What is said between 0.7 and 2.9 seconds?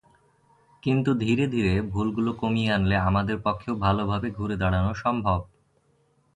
কিন্তু ধীরে ধীরে ভুলগুলো কমিয়ে